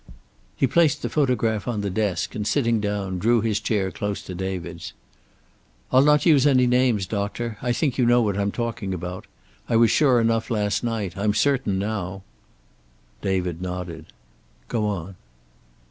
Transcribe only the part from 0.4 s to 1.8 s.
He placed the photograph